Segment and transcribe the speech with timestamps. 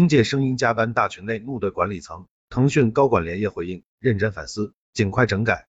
[0.00, 5.68] 应届生因加班大群内怒怼管理层，腾讯高管连夜回应，认真反思，尽快整改。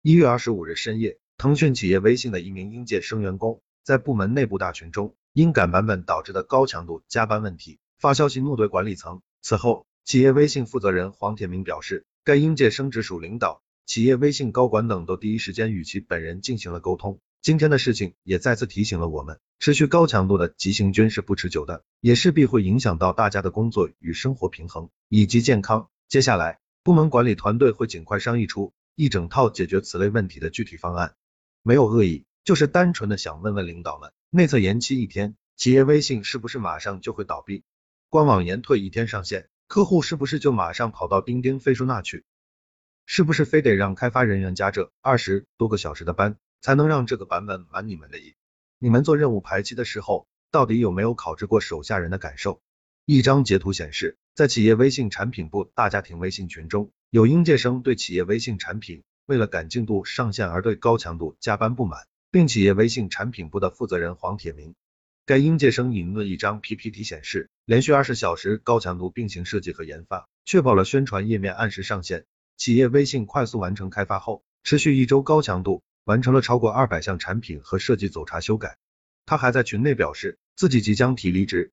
[0.00, 9.22] 一月二十五日深夜，腾讯企业微信的一名应届生员工在部门内部大群中，因赶版本导致的高强度加班问题发消息怒怼管理层。
[9.42, 17.18] 此后，企业微信负责人黄铁明表示，该应届生直属领导、企业微信高管等都第一时间与其本人进行了沟通。
[17.40, 25.88] 今天的事情也再次提醒了我们，持续高强度的急行军是不持久的，也势必会影响到大家的工作与生活平衡以及健康。
[26.08, 28.72] 接下来，部门管理团队会尽快商议出。
[28.96, 31.14] 一整套解决此类问题的具体方案，
[31.62, 37.62] 没有恶意，就是单纯的想问问领导们，内测延期一天，企业微信是不是马上就会倒闭？
[38.08, 42.24] 官网延退一天上线，客户是不是就马上跑到钉钉、飞书那去？
[43.06, 48.34] 是不是非得让开发人员加这二十多个小时的班，才能让这个版本满你们的意？
[48.78, 52.60] 你们做任务排期的时候，到底有没有考虑过手下人的感受？
[53.04, 56.90] 一张截图显示，在企业微信产品部大家庭微信群中。
[57.10, 64.74] 有应届生对企业微信产品为了赶进度上线而对高强度加班不满，并企业微信产品部的负责人黄铁明。
[65.24, 72.26] 该应届生引论一张 PPT 显示，连续二十小时高强度并行设计和研发，确保了宣传页面按时上线。
[72.58, 78.78] 企业微信快速完成开发后，持续一周高强度完成了超过二百项产品和设计走查修改。
[79.26, 81.70] 他还在群内表示自己即将提离职。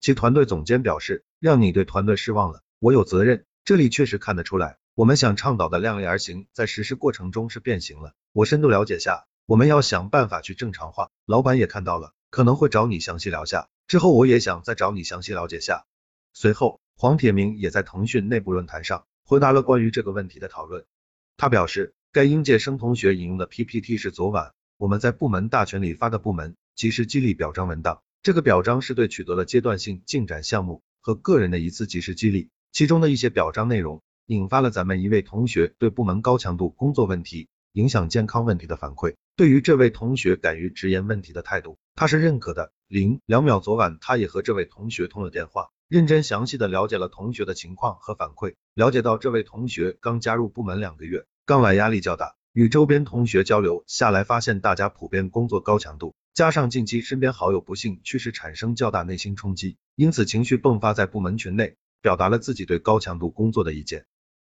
[0.00, 3.44] 其团队总监表示，让你对团队失望了，我有责任。
[3.64, 8.12] 这里确实看得出来，我们想倡导的量力而行，在实施过程中是变形了。
[8.32, 11.12] 我深度了解下，我们要想办法去正常化。
[11.24, 13.68] 老板也看到了，可能会找你详细聊下。
[13.86, 15.86] 之后我也想再找你详细了解下。
[16.32, 20.84] 随后，黄铁明也在腾讯内部论坛上回答了关于这个问题的讨论。
[21.36, 28.00] 他表示，该应届生同学引用的 PPT 是昨晚我们在部门大群里发的部门及时激励表彰文档。
[28.22, 32.48] 这个表彰是对取得了阶段性进展项目和个人的一次及时激励。
[32.72, 39.16] 其中的一些表彰内容，引发了咱们一位同学对部门高强度工作问题影响健康问题的反馈。
[39.36, 42.72] 对于这位同学敢于直言问题的态度，他是认可的。
[42.88, 48.54] 零两秒，昨晚他也和这位同学通了电话，认真详细的了解了同学的情况和反馈。
[48.72, 61.76] 了解到这位同学刚加入部门两个月，刚来压力较大，与周边同学交流下来，发现大家普遍工作高强度，加上近期身边好友不幸去世，产生较大内心冲击，因此情绪迸发在部门群内。
[62.02, 64.06] 表达了自己对高强度工作的意见。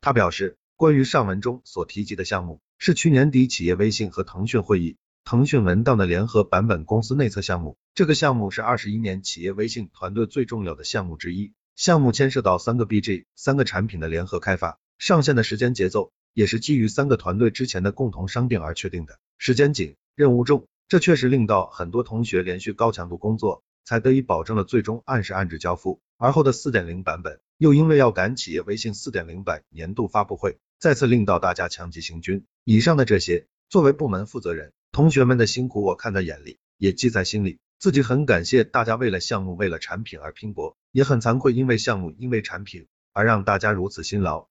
[0.00, 7.76] 他表示，关于上文中所提及的项目，是去年底企业微信和腾讯会议、腾讯文档的联合版本公司内测项目。
[7.94, 11.52] 这个项目是二十一年企业微信团队最重要的项目之一。
[11.76, 19.18] 项目牵涉到三个 BG、三个产品的联合开发，上线的时间节奏也是基于三个团队之前的共同商定而确定的。
[19.38, 26.00] 时间紧，任务重，这确实令到很多同学连续高强度工作，才得以保证了最终按时按质交付。
[26.16, 32.44] 而后的四点零版本，又因为要赶企业微信四点零版年度发布会，再次令到大家强急行军。
[32.64, 37.58] 以上的这些，作为部门负责人，同学们的辛苦我看在眼里，也记在心里。
[37.78, 44.48] 自己很感谢大家为了项目、为了产品而拼搏，也很惭愧因为项目、因为产品而让大家如此辛劳。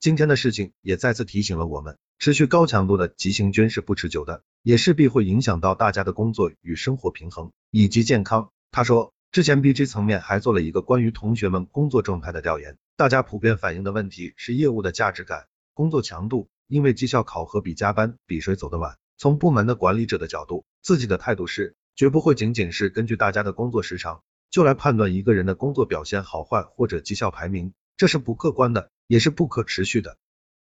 [0.00, 8.50] 今天的事情也再次提醒了我们，持续高强度的急行军是不持久的，也势必会影响到大家的工作与生活平衡以及健康。
[8.70, 9.12] 他说。
[9.32, 18.98] 之前 BG 层面还做了一个关于同学们工作状态的调研，大家普遍反映的问题是业务的价值感、工作强度，因为绩效考核比加班比谁走得晚。
[19.16, 30.18] 从部门的管理者的角度，自己的态度是绝不会仅仅是根据大家的工作时长就来判断一个人的工作表现好坏或者绩效排名，这是不客观的，也是不可持续的。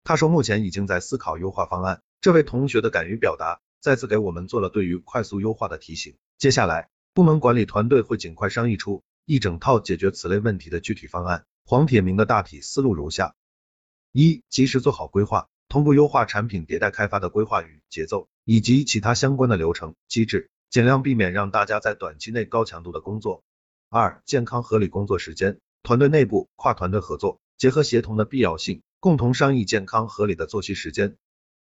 [0.03, 6.15] 他说目前已经在思考优化方案，这位同学的敢于表达，再次给我们做了对于快速优化的提醒。
[6.37, 6.89] 接下来。
[7.15, 11.45] 部门管理团队会尽快商议出一整套解决此类问题的具体方案。
[11.65, 13.35] 黄铁明的大体思路如下：
[14.11, 23.45] 一、及时做好规划，同步优化产品迭代开发的规划与节奏，以及其他相关的流程机制，尽量避免让大家在短期内高强度的工作。
[23.89, 31.15] 二、健康合理工作时间，团队内部跨团队合作，结合协同的必要性，共同商议健康合理的作息时间。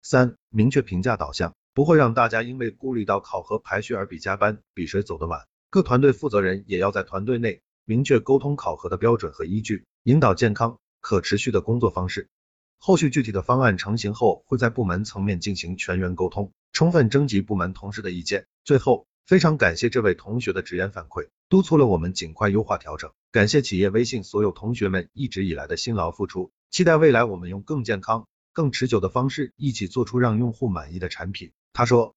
[0.02, 1.54] 三、明确评价导向。
[1.72, 5.48] 不会让大家因为顾虑到考核排序而比加班，比谁走得晚。
[5.70, 12.28] 各团队负责人也要在团队内明确沟通考核的标准和依据，引导健康可持续的工作方式。
[12.80, 18.48] 后续具体的方案成型后，会在部门层面进行全员沟通，充分征集部门同事的意见。
[18.66, 23.12] 最后，非常感谢这位同学的直言反馈，督促了我们尽快优化调整。
[23.32, 31.52] 感谢企业微信所有同学们一直以来的辛劳付出，期待未来我们用更健康、更持久的方式，一起做出让用户满意的产品。
[31.74, 32.08] 他说。